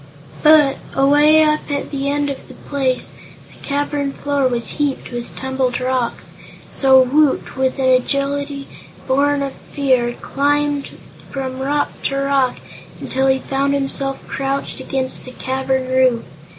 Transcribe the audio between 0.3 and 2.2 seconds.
But, away up at the